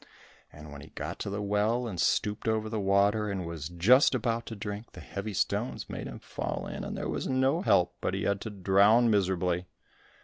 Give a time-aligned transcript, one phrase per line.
[0.51, 4.15] And when he got to the well and stooped over the water and was just
[4.15, 7.93] about to drink, the heavy stones made him fall in, and there was no help,
[8.01, 9.67] but he had to drown miserably.